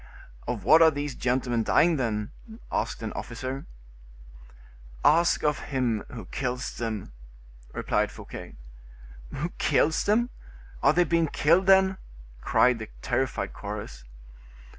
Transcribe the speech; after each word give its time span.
"Of 0.47 0.63
what 0.63 0.81
are 0.81 0.89
these 0.89 1.13
gentlemen 1.13 1.61
dying, 1.61 1.97
then?" 1.97 2.31
asked 2.71 3.03
an 3.03 3.13
officer. 3.13 3.67
"Ask 5.05 5.43
of 5.43 5.59
him 5.69 6.03
who 6.11 6.25
kills 6.25 6.77
them," 6.77 7.13
replied 7.71 8.09
Fouquet. 8.11 8.55
"Who 9.35 9.49
kills 9.59 10.05
them? 10.05 10.31
Are 10.81 10.93
they 10.93 11.03
being 11.03 11.27
killed, 11.27 11.67
then?" 11.67 11.97
cried 12.41 12.79
the 12.79 12.89
terrified 13.03 13.53
chorus. 13.53 14.03